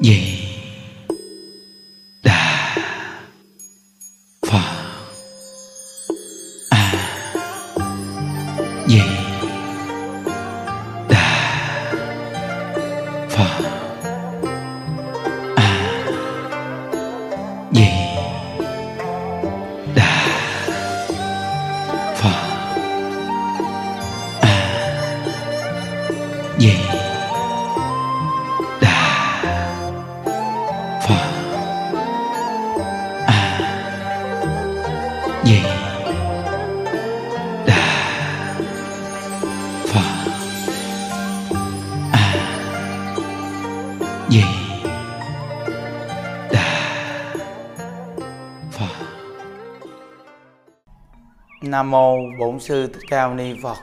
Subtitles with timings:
[0.00, 0.39] di
[51.62, 53.76] Nam mô Bổn sư Thích Ca Mâu Ni Phật.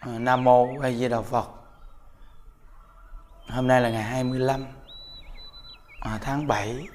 [0.00, 1.48] À, Nam mô A Di Đà Phật.
[3.48, 4.66] Hôm nay là ngày 25
[6.00, 6.88] à, tháng 7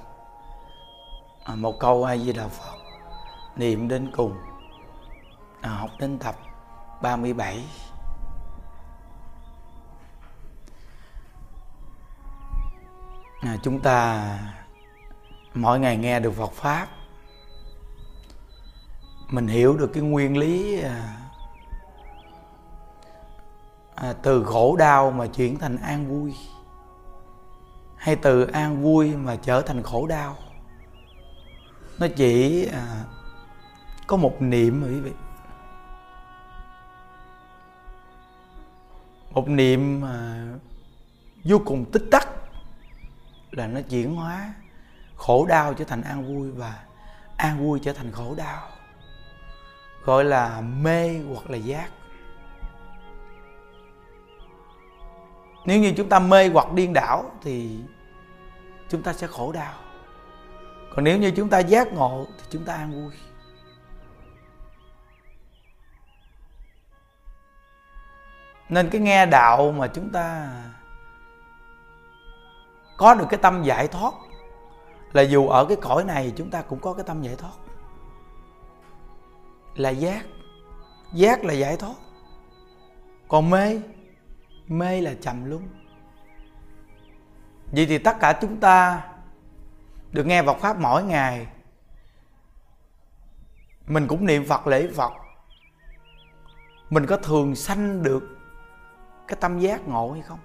[1.55, 2.79] một câu A Di Đà Phật
[3.57, 4.37] niệm đến cùng.
[5.63, 6.35] Học đến tập
[7.03, 7.55] 37.
[7.55, 7.65] mươi
[13.45, 14.29] à, chúng ta
[15.55, 16.89] mỗi ngày nghe được Phật pháp
[19.31, 21.17] mình hiểu được cái nguyên lý à,
[23.95, 26.35] à, từ khổ đau mà chuyển thành an vui
[27.97, 30.37] hay từ an vui mà trở thành khổ đau.
[31.99, 33.05] Nó chỉ à,
[34.07, 35.13] có một niệm mà quý vị.
[39.31, 40.47] Một niệm mà
[41.45, 42.29] vô cùng tích tắc
[43.57, 44.55] là nó chuyển hóa,
[45.17, 46.85] khổ đau trở thành an vui và
[47.37, 48.69] an vui trở thành khổ đau.
[50.05, 51.91] Gọi là mê hoặc là giác.
[55.65, 57.79] Nếu như chúng ta mê hoặc điên đảo thì
[58.89, 59.75] chúng ta sẽ khổ đau.
[60.95, 63.13] Còn nếu như chúng ta giác ngộ thì chúng ta an vui.
[68.69, 70.51] Nên cái nghe đạo mà chúng ta
[72.97, 74.15] có được cái tâm giải thoát,
[75.13, 77.53] là dù ở cái cõi này chúng ta cũng có cái tâm giải thoát.
[79.75, 80.27] Là giác.
[81.13, 81.95] Giác là giải thoát.
[83.29, 83.81] Còn mê
[84.69, 85.69] mê là trầm luân.
[87.73, 89.03] Vậy thì tất cả chúng ta
[90.11, 91.47] được nghe Phật pháp mỗi ngày,
[93.87, 95.13] mình cũng niệm Phật lễ Phật.
[96.91, 98.39] Mình có thường sanh được
[99.29, 100.39] cái tâm giác ngộ hay không?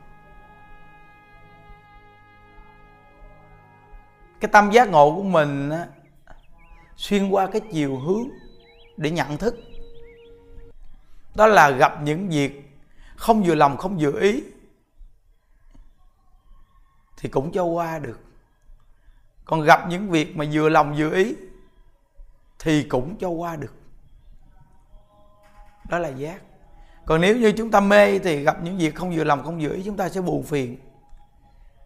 [4.40, 5.72] Cái tâm giác ngộ của mình
[6.96, 8.30] xuyên qua cái chiều hướng
[8.98, 9.56] để nhận thức.
[11.36, 12.72] Đó là gặp những việc
[13.16, 14.44] không vừa lòng, không vừa ý,
[17.18, 18.20] thì cũng cho qua được.
[19.46, 21.36] Còn gặp những việc mà vừa lòng, vừa ý,
[22.60, 23.74] thì cũng cho qua được.
[25.90, 26.42] Đó là giác.
[27.06, 29.74] Còn nếu như chúng ta mê thì gặp những việc không vừa lòng, không vừa
[29.74, 30.78] ý, chúng ta sẽ buồn phiền.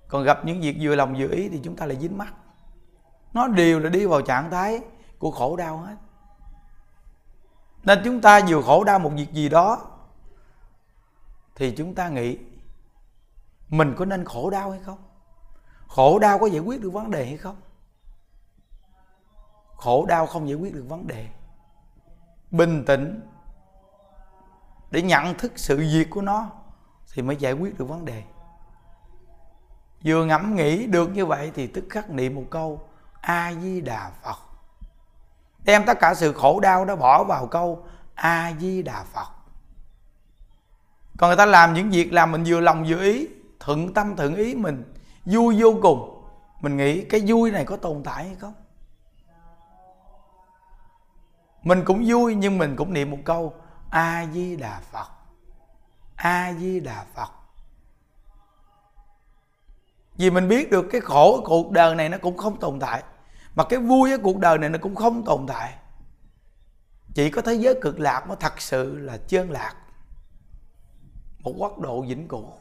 [0.08, 2.34] Còn gặp những việc vừa lòng, vừa ý thì chúng ta lại dính mắc
[3.34, 4.80] nó đều là đi vào trạng thái
[5.20, 5.96] của khổ đau hết.
[7.84, 9.82] Nên chúng ta vừa khổ đau một việc gì đó,
[11.56, 12.38] thì chúng ta nghĩ,
[13.70, 14.98] mình có nên khổ đau hay không?
[15.88, 17.56] Khổ đau có giải quyết được vấn đề hay không?
[19.76, 21.28] Khổ đau không giải quyết được vấn đề.
[22.52, 23.30] Bình tĩnh
[24.92, 26.52] để nhận thức sự việc của nó
[27.14, 28.24] thì mới giải quyết được vấn đề.
[30.06, 32.82] Vừa ngẫm nghĩ được như vậy thì tức khắc niệm một câu
[33.24, 34.38] a di đà phật.
[35.64, 37.86] Đem tất cả sự khổ đau đó bỏ vào câu
[38.16, 39.28] a di đà phật.
[41.18, 43.28] Còn người ta làm những việc làm mình vừa lòng vừa ý,
[43.60, 44.94] thuận tâm thuận ý mình,
[45.26, 46.26] vui vô cùng.
[46.62, 48.54] Mình nghĩ cái vui này có tồn tại hay không?
[51.64, 53.54] Mình cũng vui nhưng mình cũng niệm một câu
[53.90, 55.08] a di đà phật.
[56.16, 57.30] A di đà phật.
[60.16, 63.04] Vì mình biết được cái khổ cuộc đời này nó cũng không tồn tại
[63.56, 65.74] mà cái vui ở cuộc đời này nó cũng không tồn tại.
[67.14, 69.76] Chỉ có thế giới cực lạc mới thật sự là chân lạc.
[71.40, 72.54] Một quốc độ vĩnh cửu.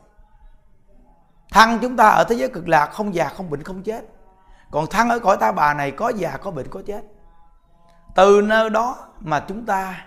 [1.50, 4.04] Thân chúng ta ở thế giới cực lạc không già, không bệnh, không chết.
[4.70, 7.04] Còn thân ở cõi ta bà này có già, có bệnh, có chết.
[8.14, 10.06] Từ nơi đó mà chúng ta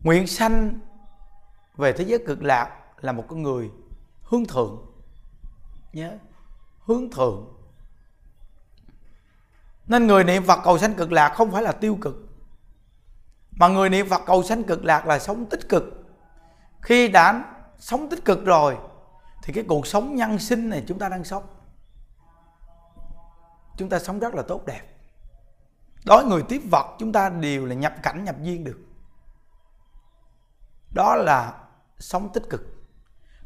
[0.00, 0.80] nguyện sanh
[1.76, 2.70] về thế giới cực lạc
[3.00, 3.70] là một con người
[4.22, 4.86] hướng thượng.
[5.92, 6.18] Nhớ,
[6.84, 7.63] hướng thượng
[9.86, 12.14] nên người niệm phật cầu sanh cực lạc không phải là tiêu cực.
[13.50, 15.84] Mà người niệm phật cầu sanh cực lạc là sống tích cực.
[16.82, 17.44] Khi đã
[17.78, 18.76] sống tích cực rồi,
[19.42, 21.42] thì cái cuộc sống nhân sinh này chúng ta đang sống.
[23.76, 24.82] Chúng ta sống rất là tốt đẹp.
[26.06, 28.78] Đối người tiếp vật chúng ta đều là nhập cảnh, nhập duyên được.
[30.94, 31.52] Đó là
[31.98, 32.62] sống tích cực.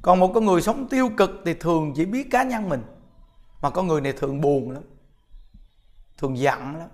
[0.02, 2.82] Còn một con người sống tiêu cực thì thường chỉ biết cá nhân mình,
[3.61, 4.82] mà con người này thường buồn lắm
[6.19, 6.88] thường giận lắm.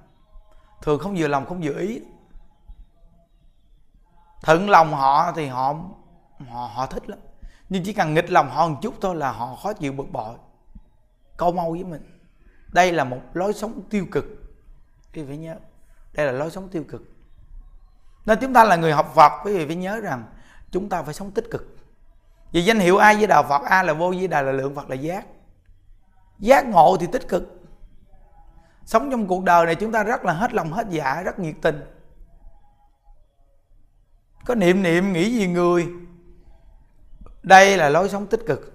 [0.83, 2.01] Thường không vừa lòng, không vừa ý.
[4.43, 5.75] Thuận lòng họ thì họ
[6.49, 7.19] họ họ thích lắm.
[7.69, 10.37] Nhưng chỉ cần nghịch lòng họ một chút thôi là họ khó chịu bực bội.
[11.37, 12.21] Câu mau với mình.
[12.73, 14.25] Đây là một lối sống tiêu cực.
[15.15, 15.57] Quý vị phải nhớ.
[16.13, 17.03] Đây là lối sống tiêu cực.
[18.27, 20.25] Nên chúng ta là người học Phật, quý vị phải nhớ rằng
[20.71, 21.77] chúng ta phải sống tích cực.
[22.53, 24.91] Vì danh hiệu ai với đạo Phật, A là vô với đà là lượng, Phật
[24.91, 25.27] là giác.
[26.39, 27.64] Giác ngộ thì tích cực
[28.87, 31.55] sống trong cuộc đời này chúng ta rất là hết lòng, hết dạ rất nhiệt
[31.63, 31.85] tình.
[34.47, 35.89] Có niệm niệm, nghĩ gì người.
[37.43, 38.73] Đây là lối sống tích cực.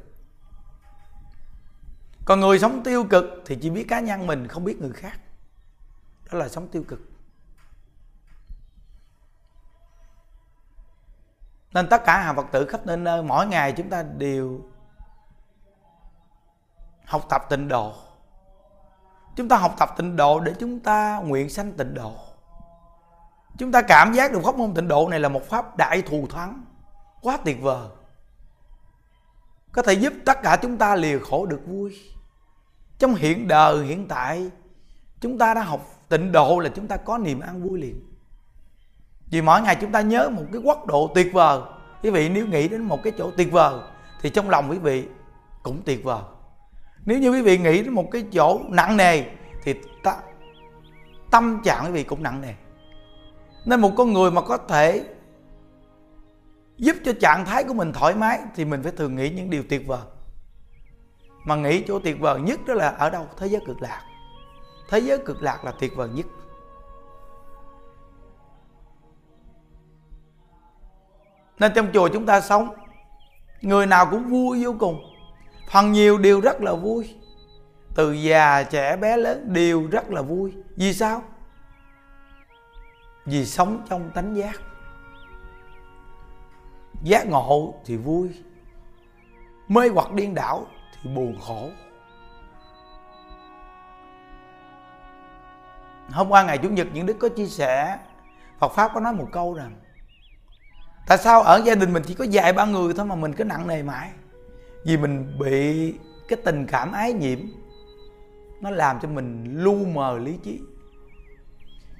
[2.26, 5.20] Còn người sống tiêu cực thì chỉ biết cá nhân mình, không biết người khác.
[6.32, 7.00] Đó là sống tiêu cực.
[11.74, 14.62] Nên tất cả hàng phật tử khắp nơi nơi, mỗi ngày chúng ta đều
[17.06, 17.94] học tập tịnh độ
[19.40, 22.14] chúng ta học tập tịnh độ để chúng ta nguyện sanh tịnh độ.
[23.58, 26.28] Chúng ta cảm giác được pháp môn tịnh độ này là một pháp đại thù
[26.28, 26.64] thắng,
[27.22, 27.88] quá tuyệt vời.
[29.72, 32.00] Có thể giúp tất cả chúng ta lìa khổ được vui.
[32.98, 34.52] Trong hiện đời, hiện tại,
[35.22, 38.02] chúng ta đã học tịnh độ là chúng ta có niềm an vui liền.
[39.32, 41.60] Vì mỗi ngày chúng ta nhớ một cái quốc độ tuyệt vời.
[42.04, 43.74] Quý vị, nếu nghĩ đến một cái chỗ tuyệt vời,
[44.22, 45.08] thì trong lòng quý vị
[45.64, 46.22] cũng tuyệt vời
[47.06, 49.24] nếu như quý vị nghĩ đến một cái chỗ nặng nề
[49.63, 49.74] thì
[50.04, 50.16] ta,
[51.31, 52.54] tâm trạng quý vị cũng nặng nề.
[53.66, 55.04] Nên một con người mà có thể
[56.78, 59.63] giúp cho trạng thái của mình thoải mái thì mình phải thường nghĩ những điều
[59.69, 60.01] tuyệt vời.
[61.46, 63.28] Mà nghĩ chỗ tuyệt vời nhất đó là ở đâu?
[63.38, 64.02] Thế giới cực lạc.
[64.90, 66.25] Thế giới cực lạc là tuyệt vời nhất.
[71.60, 72.74] Nên trong chùa chúng ta sống
[73.62, 75.09] người nào cũng vui vô cùng
[75.71, 77.16] phần nhiều đều rất là vui.
[77.95, 80.54] Từ già, trẻ, bé lớn đều rất là vui.
[80.75, 81.24] Vì sao?
[83.25, 84.62] Vì sống trong tánh giác.
[87.04, 88.30] Giác ngộ thì vui.
[89.68, 91.69] Mê hoặc điên đảo thì buồn khổ.
[96.12, 97.98] Hôm qua ngày chủ nhật, những đức có chia sẻ,
[98.60, 99.80] phật pháp có nói một câu rằng,
[101.07, 103.44] tại sao ở gia đình mình chỉ có vài ba người thôi mà mình cứ
[103.44, 104.10] nặng nề mãi?
[104.86, 105.94] Vì mình bị
[106.28, 107.40] cái tình cảm ái nhiễm,
[108.62, 110.60] nó làm cho mình lu mờ lý trí.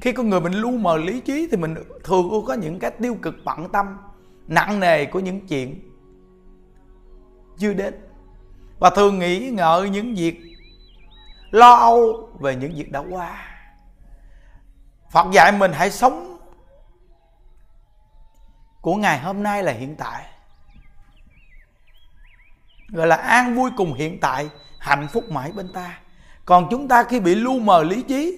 [0.02, 3.18] Khi con người mình lu mờ lý trí thì mình thường có những cái tiêu
[3.22, 3.98] cực bận tâm,
[4.48, 5.92] nặng nề của những chuyện
[7.58, 7.94] chưa đến.
[8.80, 10.40] Và thường nghĩ ngợi những việc
[11.52, 13.46] lo âu về những việc đã qua.
[15.12, 16.38] Phật dạy mình hãy sống
[18.81, 20.26] của ngày hôm nay là hiện tại
[22.92, 24.50] gọi là an vui cùng hiện tại,
[24.80, 26.00] hạnh phúc mãi bên ta.
[26.46, 28.38] Còn chúng ta khi bị lu mờ lý trí,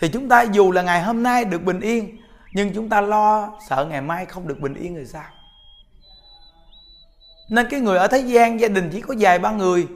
[0.00, 2.18] thì chúng ta dù là ngày hôm nay được bình yên,
[2.52, 5.24] nhưng chúng ta lo sợ ngày mai không được bình yên rồi sao?
[7.50, 9.86] Nên cái người ở thế gian, gia đình chỉ có vài ba người,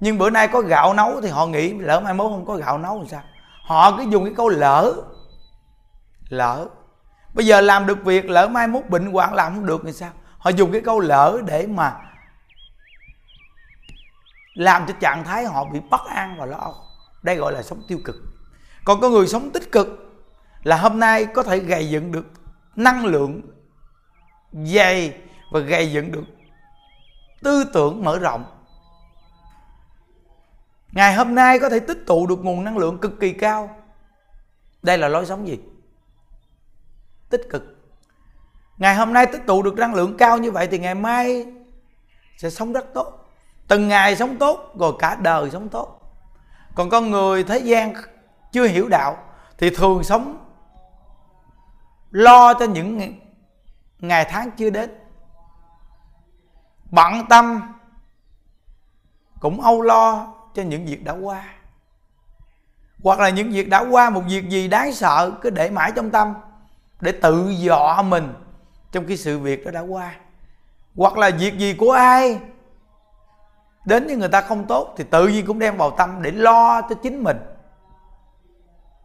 [0.00, 2.78] nhưng bữa nay có gạo nấu thì họ nghĩ lỡ mai mốt không có gạo
[2.78, 3.22] nấu thì sao?
[3.62, 4.94] Họ cứ dùng cái câu lỡ
[6.28, 6.66] lỡ.
[7.34, 10.10] Bây giờ làm được việc, lỡ mai mốt bệnh hoạn làm không được thì sao?
[10.38, 11.92] Họ dùng cái câu lỡ để mà
[14.58, 16.74] làm cho trạng thái họ bị bất an và lo âu.
[17.22, 18.16] Đây gọi là sống tiêu cực.
[18.84, 19.88] Còn có người sống tích cực
[20.62, 22.26] là hôm nay có thể gây dựng được
[22.76, 23.42] năng lượng
[24.52, 25.14] dày
[25.52, 26.24] và gây dựng được
[27.42, 28.44] tư tưởng mở rộng.
[30.92, 33.76] Ngày hôm nay có thể tích tụ được nguồn năng lượng cực kỳ cao.
[34.82, 35.58] Đây là lối sống gì?
[37.30, 37.62] Tích cực.
[38.78, 41.46] Ngày hôm nay tích tụ được năng lượng cao như vậy thì ngày mai
[42.36, 43.27] sẽ sống rất tốt
[43.68, 46.00] từng ngày sống tốt, rồi cả đời sống tốt.
[46.74, 47.94] Còn con người thế gian
[48.52, 49.16] chưa hiểu đạo,
[49.58, 50.44] thì thường sống
[52.10, 53.18] lo cho những
[53.98, 54.90] ngày tháng chưa đến.
[56.90, 57.74] Bận tâm
[59.40, 61.44] cũng âu lo cho những việc đã qua.
[63.02, 66.10] Hoặc là những việc đã qua, một việc gì đáng sợ, cứ để mãi trong
[66.10, 66.34] tâm,
[67.00, 68.34] để tự dọa mình
[68.92, 70.14] trong cái sự việc đó đã qua.
[70.96, 72.40] Hoặc là việc gì của ai
[73.88, 76.82] đến với người ta không tốt thì tự nhiên cũng đem vào tâm để lo
[76.82, 77.36] cho chính mình.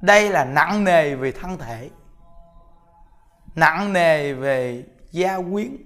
[0.01, 1.89] Đây là nặng nề về thân thể,
[3.55, 5.77] nặng nề về gia quyến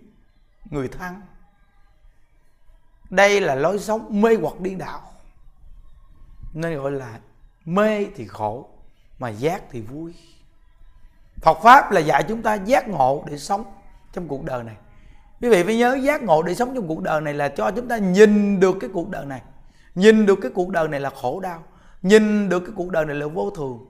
[0.65, 1.21] người thân.
[3.09, 5.01] Đây là lối sống mê hoặc điên đạo
[6.53, 7.19] nên gọi là
[7.65, 8.69] mê thì khổ,
[9.19, 10.15] mà giác thì vui.
[11.41, 13.63] Phật pháp là dạy chúng ta giác ngộ để sống
[14.13, 14.75] trong cuộc đời này
[15.41, 17.87] quý vị phải nhớ giác ngộ để sống trong cuộc đời này là cho chúng
[17.87, 19.41] ta nhìn được cái cuộc đời này.
[19.95, 21.63] Nhìn được cái cuộc đời này là khổ đau.
[22.01, 23.85] Nhìn được cái cuộc đời này là vô thường.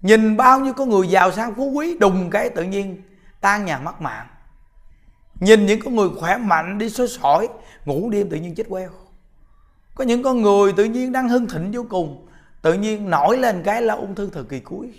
[0.00, 3.02] Nhìn bao nhiêu có người giàu sang phú quý, đùng cái tự nhiên
[3.40, 4.26] tan nhà mất mạng.
[5.40, 7.48] Nhìn những con người khỏe mạnh, đi xối sỏi
[7.84, 8.90] ngủ đêm tự nhiên chết queo.
[9.94, 12.26] Có những con người tự nhiên đang hưng thịnh vô cùng,
[12.62, 14.92] tự nhiên nổi lên cái là ung thư thời kỳ cuối.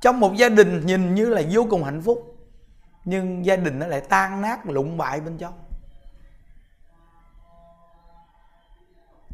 [0.00, 2.29] Trong một gia đình nhìn như là vô cùng hạnh phúc
[3.04, 5.54] nhưng gia đình nó lại tan nát, lụng bại bên trong.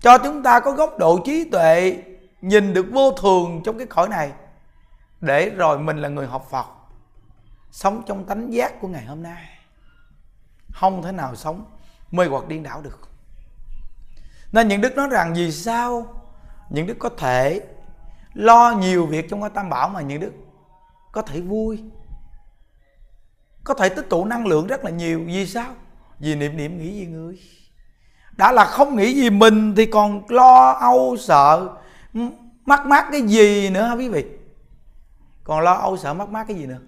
[0.01, 2.03] Cho chúng ta có góc độ trí tuệ,
[2.41, 4.33] nhìn được vô thường trong cái cõi này,
[5.21, 6.67] để rồi mình là người học Phật,
[7.71, 9.45] sống trong tánh giác của ngày hôm nay.
[10.73, 11.65] Không thể nào sống
[12.11, 13.01] mê hoặc điên đảo được.
[14.53, 16.07] Nên những đức nói rằng, vì sao
[16.71, 17.61] những đức có thể
[18.35, 20.33] lo nhiều việc trong cái tam bảo mà những đức
[21.13, 21.85] có thể vui?
[23.67, 25.23] Có thể tích tụ năng lượng rất là nhiều.
[25.27, 25.75] Vì sao?
[26.19, 27.41] Vì niệm niệm nghĩ gì người?
[28.33, 31.77] Đã là không nghĩ gì mình thì còn lo, âu, sợ
[32.65, 34.25] mắc mắc cái gì nữa hả quý vị?
[35.45, 36.79] Còn lo, âu, sợ, mắc mắc cái gì nữa?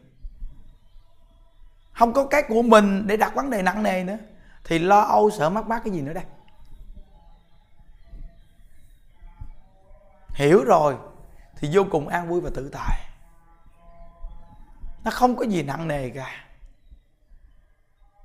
[1.92, 4.18] Không có cái của mình để đặt vấn đề nặng nề nữa.
[4.64, 6.24] Thì lo, âu, sợ, mắc mắc cái gì nữa đây?
[10.34, 10.96] Hiểu rồi,
[11.56, 12.98] thì vô cùng an vui và tự tại.
[15.04, 16.47] Nó không có gì nặng nề cả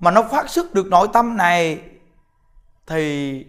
[0.04, 1.82] mà nó phát xuất được nội tâm này,
[2.88, 3.46] thì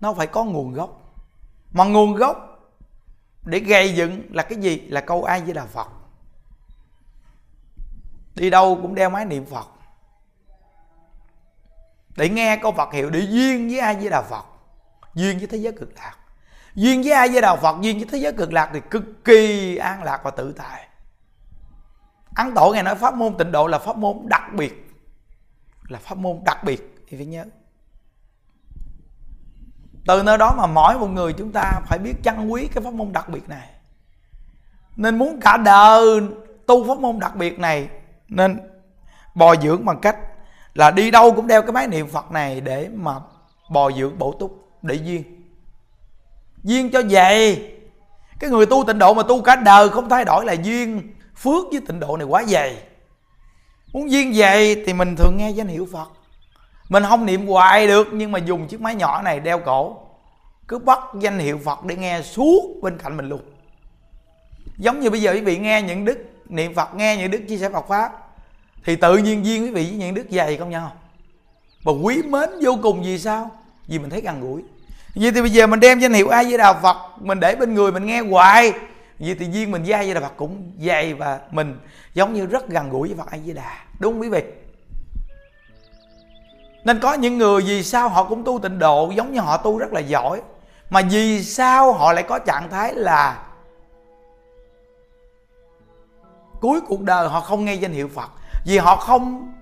[0.00, 1.14] nó phải có nguồn gốc.
[1.72, 2.36] Mà nguồn gốc
[3.44, 4.80] để gây dựng là cái gì?
[4.80, 5.88] Là câu ai với đà phật.
[8.34, 9.66] Đi đâu cũng đeo máy niệm phật.
[12.16, 14.44] Để nghe câu phật hiệu để duyên với ai với đà phật,
[15.14, 16.16] duyên với thế giới cực lạc.
[16.74, 19.76] Duyên với ai với đạo phật, duyên với thế giới cực lạc thì cực kỳ
[19.76, 20.88] an lạc và tự tại.
[22.36, 24.87] Ấn tổ ngày nói pháp môn, tịnh độ là pháp môn đặc biệt
[25.88, 27.44] là pháp môn đặc biệt, thì phải nhớ.
[30.06, 32.94] Từ nơi đó mà mỗi một người chúng ta phải biết trân quý cái pháp
[32.94, 33.68] môn đặc biệt này.
[34.96, 36.20] Nên muốn cả đời
[36.66, 37.88] tu pháp môn đặc biệt này,
[38.28, 38.60] nên
[39.34, 40.16] bồi dưỡng bằng cách
[40.74, 43.14] là đi đâu cũng đeo cái máy niệm phật này để mà
[43.70, 45.22] bồi dưỡng bổ túc, để duyên.
[46.62, 47.72] Duyên cho dày
[48.40, 51.14] cái người tu tịnh độ mà tu cả đời không thay đổi là duyên.
[51.36, 52.82] Phước với tịnh độ này quá dày
[53.98, 56.08] muốn duyên dày thì mình thường nghe danh hiệu phật.
[56.88, 59.96] Mình không niệm hoài được, nhưng mà dùng chiếc máy nhỏ này đeo cổ.
[60.68, 63.40] Cứ bắt danh hiệu phật để nghe suốt bên cạnh mình luôn.
[64.76, 67.58] Giống như bây giờ quý vị nghe những đức, niệm phật, nghe những đức chia
[67.58, 68.12] sẻ phật pháp,
[68.84, 70.92] thì tự nhiên duyên quý vị với những đức dày không nhau.
[71.84, 73.50] Mà quý mến vô cùng vì sao?
[73.86, 74.62] Vì mình thấy gần gũi.
[75.14, 77.74] Vậy thì bây giờ mình đem danh hiệu ai với đạo phật, mình để bên
[77.74, 78.72] người mình nghe hoài.
[79.18, 81.78] Vậy thì duyên mình với ai với đạo phật cũng dày và mình
[82.14, 84.42] giống như rất gần gũi với phật ai với đà đúng không quý vị.
[86.84, 89.78] Nên có những người vì sao họ cũng tu tịnh độ giống như họ tu
[89.78, 90.42] rất là giỏi,
[90.90, 93.46] mà vì sao họ lại có trạng thái là
[96.60, 98.30] cuối cuộc đời họ không nghe danh hiệu phật?
[98.66, 99.52] Vì họ không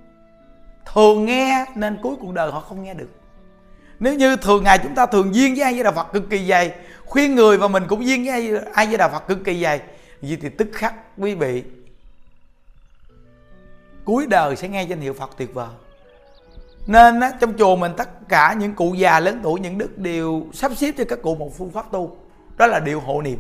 [0.93, 3.11] thường nghe nên cuối cuộc đời họ không nghe được.
[3.99, 6.47] Nếu như thường ngày chúng ta thường duyên với ai với đạo phật cực kỳ
[6.47, 6.75] dày,
[7.07, 9.81] khuyên người và mình cũng duyên với ai với đạo phật cực kỳ dày,
[10.21, 11.63] vì thì tức khắc quý vị
[14.07, 15.69] cuối đời sẽ nghe danh hiệu phật tuyệt vời.
[16.87, 20.47] Nên á, trong chùa mình tất cả những cụ già lớn tuổi những đức đều
[20.53, 22.17] sắp xếp cho các cụ một phương pháp tu.
[22.57, 23.39] Đó là điều hộ niệm.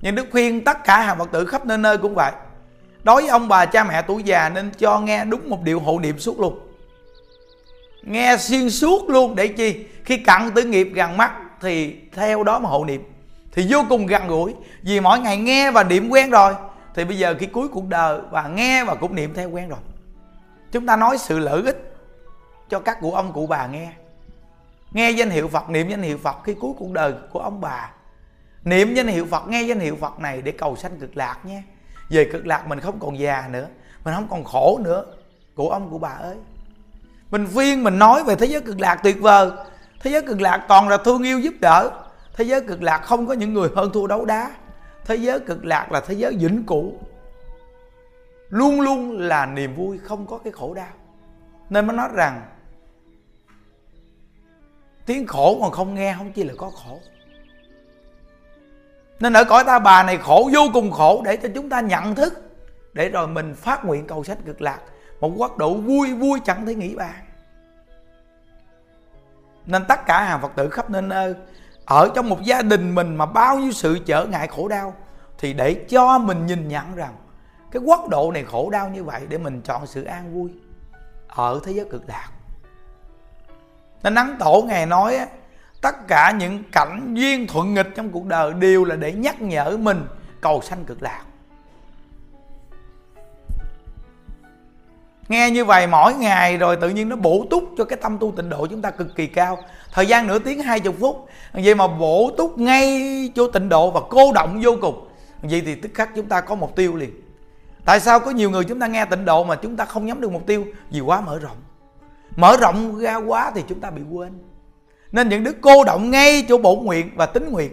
[0.00, 2.32] Những đức khuyên tất cả hàng phật tử khắp nơi nơi cũng vậy.
[3.02, 5.98] Đối với ông bà cha mẹ tuổi già nên cho nghe đúng một điều hộ
[5.98, 6.58] niệm suốt luôn.
[8.02, 9.84] Nghe xuyên suốt luôn để chi?
[10.04, 13.04] Khi cận tử nghiệp gần mắt thì theo đó mà hộ niệm.
[13.52, 16.54] Thì vô cùng gần gũi vì mỗi ngày nghe và niệm quen rồi
[16.94, 19.78] thì bây giờ khi cuối cuộc đời và nghe và cũng niệm theo quen rồi.
[20.72, 21.94] Chúng ta nói sự lợi ích
[22.68, 23.92] cho các cụ ông cụ bà nghe.
[24.92, 27.90] Nghe danh hiệu phật, niệm danh hiệu phật khi cuối cuộc đời của ông bà.
[28.64, 31.62] Niệm danh hiệu phật, nghe danh hiệu phật này để cầu sanh cực lạc nhé.
[32.10, 33.66] Về cực lạc mình không còn già nữa,
[34.04, 35.04] mình không còn khổ nữa.
[35.54, 36.36] Cụ ông cụ bà ơi.
[37.30, 39.50] Mình phiên mình nói về thế giới cực lạc tuyệt vời.
[40.00, 41.90] Thế giới cực lạc toàn là thương yêu giúp đỡ.
[42.36, 44.50] Thế giới cực lạc không có những người hơn thua đấu đá
[45.04, 46.92] thế giới cực lạc là thế giới vĩnh cửu.
[48.48, 50.92] Luôn luôn là niềm vui, không có cái khổ đau.
[51.70, 52.42] Nên mới nói rằng,
[55.06, 57.00] tiếng khổ còn không nghe, không chỉ là có khổ.
[59.20, 62.14] Nên ở cõi ta, bà này khổ, vô cùng khổ, để cho chúng ta nhận
[62.14, 62.32] thức,
[62.92, 64.78] để rồi mình phát nguyện cầu sách cực lạc.
[65.20, 67.24] Một quốc độ vui vui chẳng thể nghĩ bàn.
[69.66, 71.34] Nên tất cả hàng phật tử khắp nơi nơi
[71.84, 74.94] ở trong một gia đình mình mà bao nhiêu sự trở ngại khổ đau,
[75.38, 77.14] thì để cho mình nhìn nhận rằng
[77.70, 80.50] cái quốc độ này khổ đau như vậy để mình chọn sự an vui
[81.28, 82.28] ở thế giới cực lạc.
[84.02, 85.18] Nên nắng tổ ngài nói
[85.82, 89.76] tất cả những cảnh duyên thuận nghịch trong cuộc đời đều là để nhắc nhở
[89.76, 90.06] mình
[90.40, 91.24] cầu sanh cực lạc.
[95.28, 98.32] Nghe như vậy mỗi ngày rồi tự nhiên nó bổ túc cho cái tâm tu
[98.36, 99.58] tịnh độ chúng ta cực kỳ cao.
[99.92, 101.26] Thời gian nửa tiếng hai chục phút.
[101.52, 105.08] Vậy mà bổ túc ngay chỗ tịnh độ và cô động vô cùng.
[105.42, 107.10] Vậy thì tức khắc chúng ta có mục tiêu liền.
[107.84, 110.20] Tại sao có nhiều người chúng ta nghe tịnh độ mà chúng ta không nhắm
[110.20, 110.66] được mục tiêu?
[110.90, 111.56] Vì quá mở rộng.
[112.36, 114.32] Mở rộng ra quá thì chúng ta bị quên.
[115.12, 117.72] Nên những đức cô động ngay chỗ bổn nguyện và tính nguyện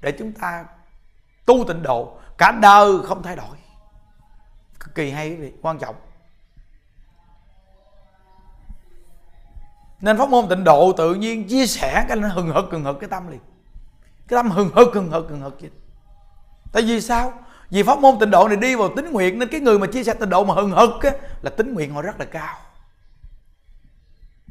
[0.00, 0.64] để chúng ta
[1.46, 3.56] tu tịnh độ, cả đời không thay đổi.
[4.80, 5.94] Cực kỳ hay quý vị, quan trọng.
[10.04, 13.00] Nên pháp môn tịnh độ tự nhiên chia sẻ cái nó hừng hực hừng hực
[13.00, 13.40] cái tâm liền.
[14.28, 15.70] Cái tâm hừng hực hừng hực hừng hực vậy.
[16.72, 17.32] Tại vì sao?
[17.70, 20.04] Vì pháp môn tịnh độ này đi vào tính nguyện nên cái người mà chia
[20.04, 21.10] sẻ tịnh độ mà hừng hực á,
[21.42, 22.56] là tính nguyện họ rất là cao.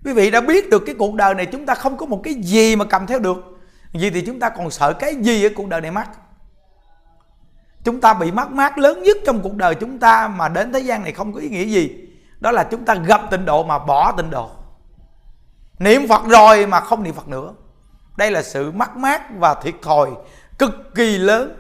[0.06, 2.34] Quý vị đã biết được cái cuộc đời này chúng ta không có một cái
[2.34, 3.60] gì mà cầm theo được.
[3.92, 6.06] Vì thì chúng ta còn sợ cái gì ở cuộc đời này mất
[7.84, 10.80] chúng ta bị mất mát lớn nhất trong cuộc đời chúng ta mà đến thế
[10.80, 11.92] gian này không có ý nghĩa gì.
[12.40, 14.50] Đó là chúng ta gặp tịnh độ mà bỏ tịnh độ
[15.84, 17.54] niệm phật rồi mà không niệm phật nữa.
[18.18, 20.10] Đây là sự mất mát và thiệt thòi
[20.60, 21.58] cực kỳ lớn.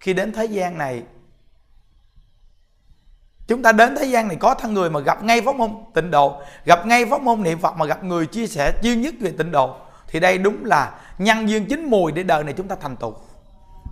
[0.00, 1.02] Khi đến thế gian này,
[3.46, 6.10] chúng ta đến thế gian này có thân người mà gặp ngay pháp môn tịnh
[6.10, 9.34] độ, gặp ngay pháp môn niệm phật mà gặp người chia sẻ duy nhất về
[9.38, 9.76] tịnh độ,
[10.08, 13.14] thì đây đúng là nhân duyên chính mùi để đời này chúng ta thành tựu.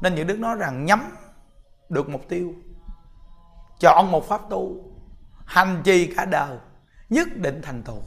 [0.02, 1.16] Nên những đức nói rằng nhắm
[1.88, 2.54] được mục tiêu,
[3.80, 4.76] chọn một pháp tu,
[5.46, 6.56] hành trì cả đời,
[7.08, 8.02] nhất định thành tựu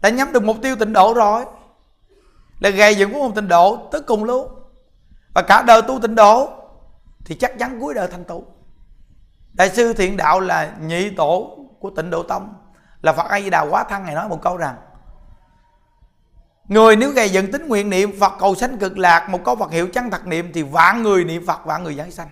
[0.00, 1.44] đã nhắm được mục tiêu tịnh độ rồi.
[2.60, 4.48] Là gây dựng của một tịnh độ tới cùng luôn.
[5.34, 6.50] Và cả đời tu tịnh độ
[7.24, 8.44] thì chắc chắn cuối đời thành tựu.
[9.52, 12.54] Đại sư thiện đạo là nhị tổ của tịnh độ tông
[13.02, 14.76] là phật a di đà quá thăng này nói một câu rằng,
[16.68, 19.70] người nếu gây dựng tính nguyện niệm phật cầu sanh cực lạc, một câu phật
[19.70, 22.28] hiệu chân thật niệm thì vạn người niệm phật vạn người giảng sanh.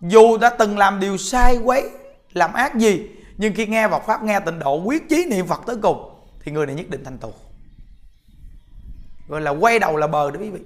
[0.00, 1.90] Dù đã từng làm điều sai quấy,
[2.32, 5.60] làm ác gì, nhưng khi nghe Phật pháp, nghe tịnh độ, quyết chí niệm phật
[5.66, 6.11] tới cùng
[6.42, 7.32] thì người này nhất định thành tựu
[9.28, 10.60] gọi là quay đầu là bờ đó quý vị.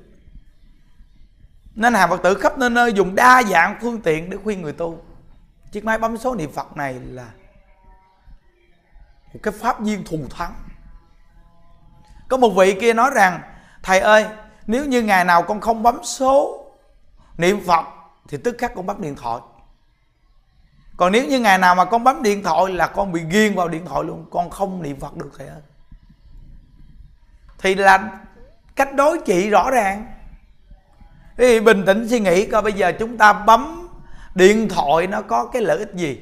[1.74, 4.72] Nên hàng phật tử khắp nơi nơi dùng đa dạng phương tiện để khuyên người
[4.72, 5.02] tu.
[5.72, 7.30] Chiếc máy bấm số niệm phật này là
[9.32, 10.54] một cái pháp viên thù thắng.
[12.28, 13.40] Có một vị kia nói rằng,
[13.82, 14.26] thầy ơi,
[14.66, 16.64] nếu như ngày nào con không bấm số
[17.38, 17.86] niệm phật,
[18.28, 19.40] thì tức khắc con bắt điện thoại
[20.96, 23.68] còn nếu như ngày nào mà con bấm điện thoại là con bị ghiên vào
[23.68, 25.60] điện thoại luôn, con không niệm phật được thầy ơi.
[27.58, 28.10] Thì là
[28.76, 30.06] cách đối trị rõ ràng.
[31.36, 33.88] Thì bình tĩnh suy nghĩ coi bây giờ chúng ta bấm
[34.34, 36.20] điện thoại nó có cái lợi ích gì?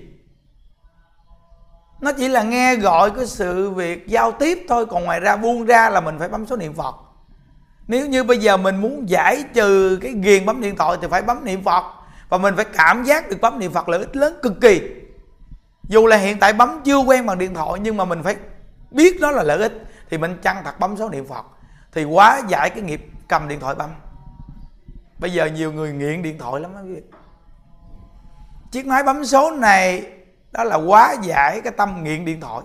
[2.00, 5.64] Nó chỉ là nghe gọi cái sự việc giao tiếp thôi, còn ngoài ra buông
[5.64, 6.94] ra là mình phải bấm số niệm phật.
[7.86, 11.22] Nếu như bây giờ mình muốn giải trừ cái ghiền bấm điện thoại thì phải
[11.22, 11.84] bấm niệm phật
[12.34, 14.90] và mình phải cảm giác được bấm niệm phật lợi ích lớn cực kỳ.
[15.88, 18.36] Dù là hiện tại bấm chưa quen bằng điện thoại, nhưng mà mình phải
[18.90, 21.44] biết đó là lợi ích, thì mình chăng thật bấm số niệm phật,
[21.92, 23.90] thì quá giải cái nghiệp cầm điện thoại bấm.
[25.18, 27.02] Bây giờ nhiều người nghiện điện thoại lắm đó quý vị.
[28.70, 30.12] Chiếc máy bấm số này,
[30.52, 32.62] đó là quá giải cái tâm nghiện điện thoại.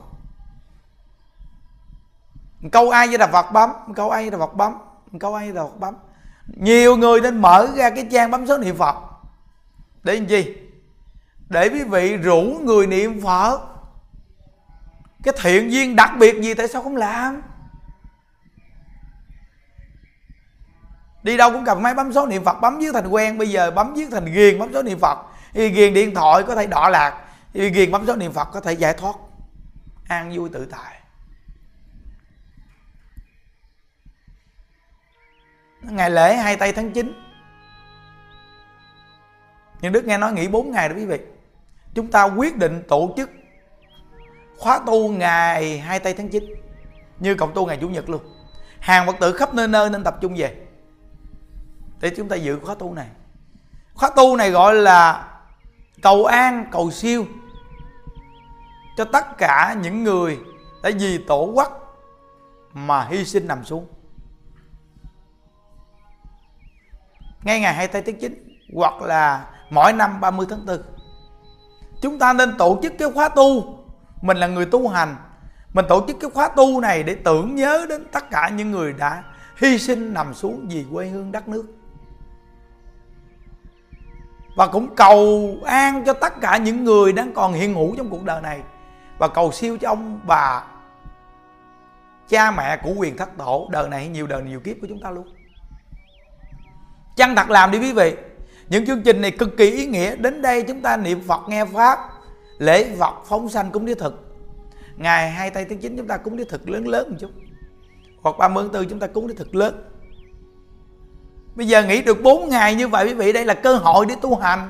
[2.72, 4.74] Câu ai với đà phật bấm câu ai với đà phật bấm
[5.20, 5.96] câu ai với đà phật bấm.
[6.48, 8.96] Nhiều người nên mở ra cái trang bấm số niệm phật
[10.04, 10.56] để làm gì?
[11.50, 13.62] Để quý vị rủ người niệm phật.
[15.24, 17.42] Cái thiện duyên đặc biệt gì tại sao không làm?
[21.24, 23.38] Đi đâu cũng cầm máy bấm số niệm phật, bấm viết thành quen.
[23.38, 25.18] Bây giờ bấm viết thành ghiền, bấm số niệm phật.
[25.54, 27.26] Thì ghiền điện thoại có thể đọa lạc.
[27.54, 29.16] Thì ghiền bấm số niệm phật có thể giải thoát.
[30.08, 30.96] An vui tự tại.
[35.82, 37.29] Ngày lễ hai tây tháng 9
[39.82, 41.20] nhưng đức nghe nói nghỉ 4 ngày đó quý vị.
[41.94, 43.30] Chúng ta quyết định tổ chức
[44.58, 46.54] khóa tu ngày hai tây tháng 9
[47.20, 48.22] như cộng tu ngày chủ nhật luôn.
[48.80, 50.56] Hàng phật tử khắp nơi nơi nên tập trung về
[52.02, 53.08] để chúng ta dự khóa tu này.
[53.94, 55.28] Khóa tu này gọi là
[56.02, 57.26] cầu an, cầu siêu
[58.98, 60.40] cho tất cả những người
[60.84, 61.98] đã vì tổ quốc
[62.74, 63.88] mà hy sinh nằm xuống.
[67.44, 70.78] Ngay ngày hai tây tháng 9 hoặc là mỗi năm 30 tháng 4
[72.02, 73.76] chúng ta nên tổ chức cái khóa tu.
[74.22, 75.16] Mình là người tu hành,
[75.74, 78.94] mình tổ chức cái khóa tu này để tưởng nhớ đến tất cả những người
[78.94, 79.24] đã
[79.58, 81.66] hy sinh nằm xuống vì quê hương đất nước.
[84.56, 88.24] Và cũng cầu an cho tất cả những người đang còn hiện hữu trong cuộc
[88.24, 88.62] đời này.
[89.18, 90.64] Và cầu siêu cho ông bà,
[92.30, 93.68] cha mẹ của quyền thất tổ.
[93.72, 95.28] Đời này nhiều đời nhiều kiếp của chúng ta luôn.
[97.16, 98.16] Chăng thật làm đi quý vị?
[98.70, 100.16] Những chương trình này cực kỳ ý nghĩa.
[100.16, 102.00] Đến đây chúng ta niệm phật, nghe pháp,
[102.58, 104.26] lễ phật phóng sanh cũng đi thực.
[104.98, 107.30] Ngày hai tây tháng 9 chúng ta cúng đi thực lớn lớn một chút.
[108.22, 109.84] Hoặc 30 tháng 4 chúng ta cúng đi thực lớn.
[111.56, 114.16] Bây giờ nghỉ được 4 ngày như vậy quý vị, đây là cơ hội để
[114.22, 114.70] tu hành.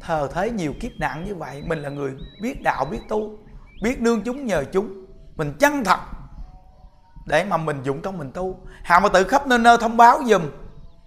[0.00, 2.12] Thờ thế nhiều kiếp nạn như vậy, mình là người
[2.42, 3.38] biết đạo, biết tu,
[3.82, 5.06] biết nương chúng nhờ chúng.
[5.36, 5.98] Mình chân thật
[7.26, 8.60] để mà mình dụng công mình tu.
[8.82, 10.42] Hạ mà tự khắp nơi nơi thông báo dùm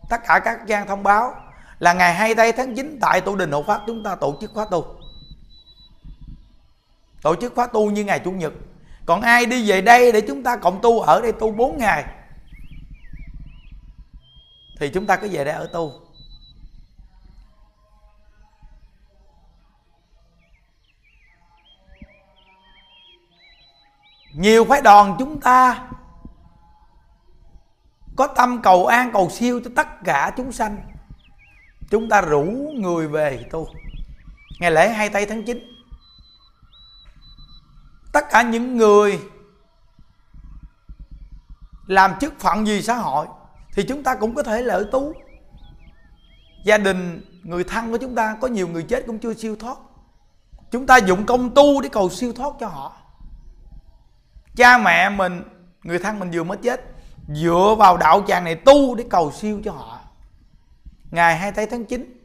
[0.10, 1.34] tất cả các trang thông báo
[1.80, 4.52] là ngày 2 tây tháng 9 tại tổ đình hộ pháp, chúng ta tổ chức
[4.54, 4.96] khóa tu.
[7.22, 8.54] Tổ chức khóa tu như ngày chủ nhật.
[9.06, 12.06] Còn ai đi về đây để chúng ta cộng tu, ở đây tu 4 ngày,
[14.80, 15.94] thì chúng ta cứ về đây ở tu.
[24.34, 25.90] Nhiều phái đoàn chúng ta
[28.16, 30.95] có tâm cầu an cầu siêu cho tất cả chúng sanh
[31.90, 32.44] chúng ta rủ
[32.74, 33.68] người về tu
[34.60, 35.76] ngày lễ hai tây tháng 9
[38.14, 39.20] tất cả những người
[41.88, 43.28] làm chức phận gì xã hội
[43.74, 45.14] thì chúng ta cũng có thể lợi tú.
[46.64, 49.78] Gia đình, người thân của chúng ta, có nhiều người chết cũng chưa siêu thoát.
[50.72, 52.96] Chúng ta dụng công tu để cầu siêu thoát cho họ.
[54.56, 55.44] Cha mẹ mình,
[55.84, 56.82] người thân mình vừa mới chết,
[57.28, 59.95] dựa vào đạo tràng này tu để cầu siêu cho họ
[61.12, 62.22] ngày 2 tháng 9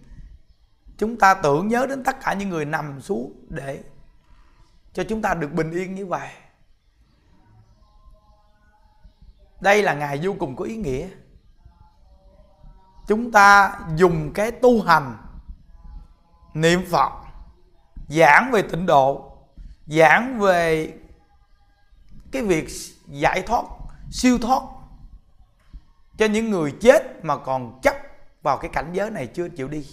[1.00, 3.82] chúng ta tưởng nhớ đến tất cả những người nằm xuống để
[4.92, 6.28] cho chúng ta được bình yên như vậy.
[9.60, 11.08] Đây là ngày vô cùng có ý nghĩa.
[13.08, 15.16] Chúng ta dùng cái tu hành,
[16.54, 17.12] niệm phật,
[18.08, 19.36] giảng về tịnh độ,
[19.86, 20.92] giảng về
[22.32, 22.68] cái việc
[23.06, 23.64] giải thoát,
[24.10, 24.62] siêu thoát
[26.18, 28.09] cho những người chết mà còn chấp
[28.42, 29.86] vào cái cảnh giới này chưa chịu đi.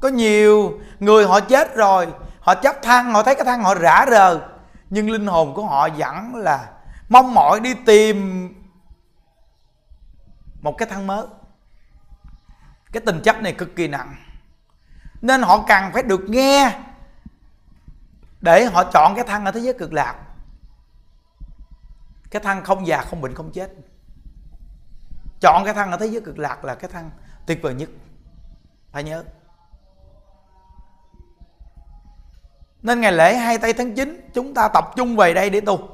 [0.00, 2.08] Có nhiều người họ chết rồi,
[2.40, 4.48] họ chấp thăng họ thấy cái thăng họ rã rờ
[4.90, 6.72] nhưng linh hồn của họ vẫn là
[7.08, 8.48] mong mỏi đi tìm
[10.60, 11.26] một cái thăng mới.
[12.92, 14.16] Cái tình chấp này cực kỳ nặng.
[15.20, 16.78] Nên họ cần phải được nghe
[18.40, 20.14] để họ chọn cái thăng ở thế giới cực lạc
[22.32, 23.70] cái thăng không già, không bệnh, không chết.
[25.40, 27.10] Chọn cái thăng ở thế giới cực lạc là cái thăng
[27.46, 27.88] tuyệt vời nhất.
[28.92, 29.24] Phải nhớ.
[32.82, 35.88] Nên ngày lễ 2 tây tháng 9 Chúng ta tập trung về đây để tu.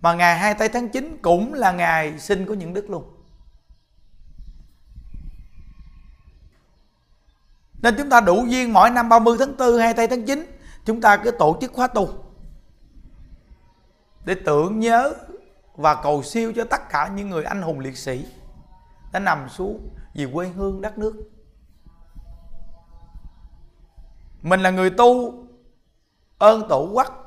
[0.00, 3.24] Mà ngày 2 tây tháng 9 Cũng là ngày sinh của những đức luôn.
[7.82, 10.46] Nên chúng ta đủ duyên mỗi năm 30 tháng 4 2 tây tháng 9
[10.84, 12.23] Chúng ta cứ tổ chức khóa tu.
[14.24, 15.12] Để tưởng nhớ
[15.74, 18.26] Và cầu siêu cho tất cả những người anh hùng liệt sĩ
[19.12, 21.30] Đã nằm xuống vì quê hương đất nước.
[24.42, 25.34] Mình là người tu,
[26.38, 27.20] ơn tổ quốc.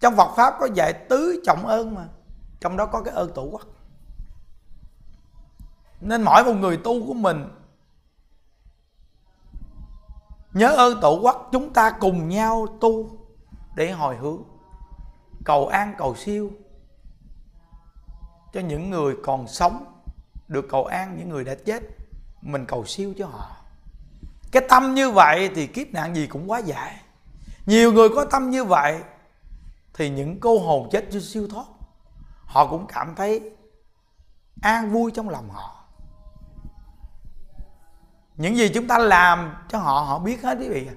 [0.00, 2.08] Trong Phật pháp có dạy tứ trọng ơn mà,
[2.60, 3.62] trong đó có cái ơn tổ quốc.
[6.00, 7.48] Nên mỗi một người tu của mình
[10.52, 13.17] nhớ ơn tổ quốc, chúng ta cùng nhau tu
[13.78, 14.42] để hồi hướng,
[15.44, 16.50] cầu an cầu siêu
[18.52, 20.02] cho những người còn sống,
[20.48, 21.82] được cầu an những người đã chết,
[22.42, 23.56] mình cầu siêu cho họ.
[24.52, 27.02] Cái tâm như vậy thì kiếp nạn gì cũng quá dài
[27.66, 29.02] nhiều người có tâm như vậy
[29.94, 31.66] thì những cô hồn chết chưa siêu thoát.
[32.44, 33.50] Họ cũng cảm thấy
[34.62, 35.84] an vui trong lòng họ.
[38.36, 40.88] Những gì chúng ta làm cho họ họ biết hết, quý vị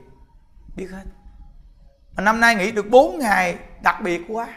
[0.75, 1.03] biết hết
[2.15, 4.47] mà năm nay nghỉ được 4 ngày, đặc biệt quá.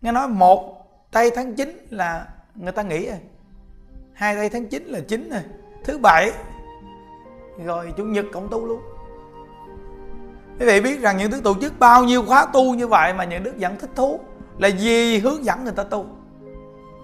[0.00, 3.18] Nghe nói một tây tháng 9 là người ta nghỉ rồi.
[4.14, 5.42] Hai tây tháng 9 là chín rồi.
[5.84, 6.32] Thứ bảy,
[7.64, 8.82] rồi chủ nhật cộng tu luôn.
[10.60, 13.24] Quý vị biết rằng những đức tổ chức bao nhiêu khóa tu như vậy mà
[13.24, 14.20] những đức vẫn thích thú
[14.58, 16.06] là gì hướng dẫn người ta tu.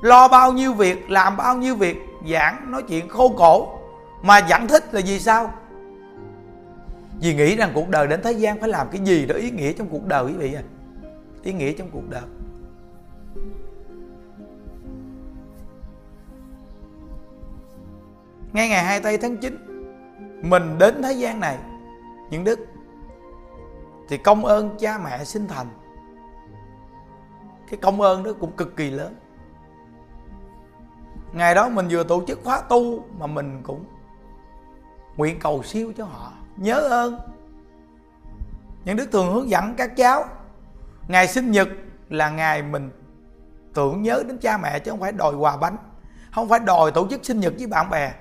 [0.02, 1.96] Lo bao nhiêu việc, làm bao nhiêu việc,
[2.30, 3.78] giảng, nói chuyện khô cổ
[4.22, 5.54] mà vẫn thích là gì sao?
[7.20, 9.72] Vì nghĩ rằng cuộc đời đến thế gian phải làm cái gì đó ý nghĩa
[9.72, 10.62] trong cuộc đời quý vị à
[11.42, 12.22] ý nghĩa trong cuộc đời.
[18.52, 19.64] Ngay ngày 2 tây tháng 9
[20.42, 21.58] mình đến thế gian này,
[22.30, 22.58] những đức,
[24.08, 25.66] thì công ơn cha mẹ sinh thành.
[27.70, 29.14] Cái công ơn đó cũng cực kỳ lớn.
[31.32, 33.84] Ngày đó mình vừa tổ chức khóa tu mà mình cũng
[35.16, 37.20] nguyện cầu siêu cho họ nhớ ơn.
[38.84, 40.24] Những đức thường hướng dẫn các cháu,
[41.08, 41.68] ngày sinh nhật
[42.08, 42.90] là ngày mình
[43.74, 45.76] tưởng nhớ đến cha mẹ chứ không phải đòi quà bánh,
[46.34, 48.12] không phải đòi tổ chức sinh nhật với bạn bè,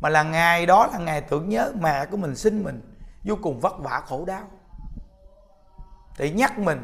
[0.00, 3.60] mà là ngày đó là ngày tưởng nhớ mẹ của mình sinh mình, vô cùng
[3.60, 4.42] vất vả, khổ đau.
[6.18, 6.82] Để nhắc mình,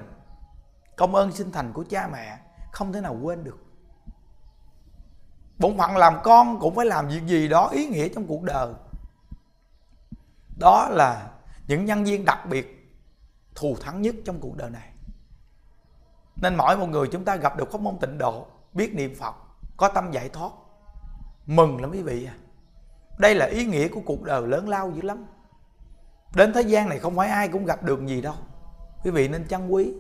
[0.96, 2.38] công ơn sinh thành của cha mẹ,
[2.72, 3.58] không thể nào quên được.
[5.58, 8.72] Bổn phận làm con cũng phải làm việc gì đó ý nghĩa trong cuộc đời
[10.58, 11.30] đó là
[11.66, 12.94] những nhân viên đặc biệt
[13.54, 14.88] thù thắng nhất trong cuộc đời này.
[16.36, 19.34] Nên mỗi một người chúng ta gặp được pháp môn tịnh độ, biết niệm phật,
[19.76, 20.52] có tâm giải thoát,
[21.46, 22.34] mừng lắm quý vị à.
[23.18, 25.26] Đây là ý nghĩa của cuộc đời lớn lao dữ lắm.
[26.34, 28.34] Đến thế gian này không phải ai cũng gặp được gì đâu.
[29.04, 29.92] Quý vị nên trân quý,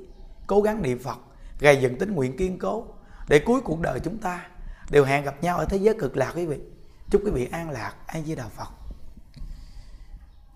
[0.46, 1.18] cố gắng niệm phật,
[1.60, 2.84] gầy dựng tính nguyện kiên cố
[3.28, 4.46] để cuối cuộc đời chúng ta
[4.90, 6.60] đều hẹn gặp nhau ở thế giới cực lạc quý vị.
[7.10, 7.94] Chúc quý vị an lạc.
[8.06, 8.83] An di đà phật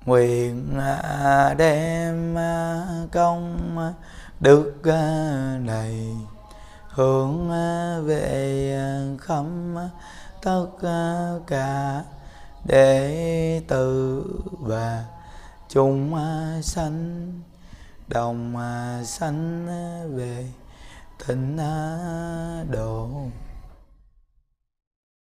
[0.07, 3.59] nguyện à, đem à, công
[4.41, 6.17] đức à, này
[6.89, 7.51] hướng
[8.07, 8.81] về
[9.21, 9.45] khắp
[10.43, 10.67] tất
[11.47, 12.03] cả
[12.65, 15.05] đệ tử và
[15.69, 16.19] chúng
[16.63, 17.33] sanh
[18.09, 18.57] đồng
[19.05, 19.67] sanh
[20.17, 20.47] về
[21.27, 21.59] thịnh
[22.71, 23.09] độ.